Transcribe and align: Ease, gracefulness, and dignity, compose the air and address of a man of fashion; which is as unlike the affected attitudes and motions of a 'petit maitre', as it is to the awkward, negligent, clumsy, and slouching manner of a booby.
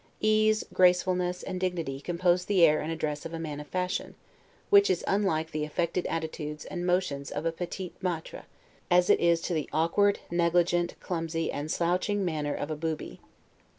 Ease, 0.23 0.65
gracefulness, 0.73 1.43
and 1.43 1.59
dignity, 1.59 2.01
compose 2.01 2.45
the 2.45 2.65
air 2.65 2.79
and 2.81 2.91
address 2.91 3.23
of 3.23 3.35
a 3.35 3.39
man 3.39 3.59
of 3.59 3.67
fashion; 3.67 4.15
which 4.71 4.89
is 4.89 5.03
as 5.03 5.13
unlike 5.17 5.51
the 5.51 5.63
affected 5.63 6.07
attitudes 6.07 6.65
and 6.65 6.87
motions 6.87 7.29
of 7.29 7.45
a 7.45 7.51
'petit 7.51 7.93
maitre', 8.01 8.45
as 8.89 9.11
it 9.11 9.19
is 9.19 9.39
to 9.41 9.53
the 9.53 9.69
awkward, 9.71 10.17
negligent, 10.31 10.99
clumsy, 11.01 11.51
and 11.51 11.69
slouching 11.69 12.25
manner 12.25 12.55
of 12.55 12.71
a 12.71 12.75
booby. 12.75 13.19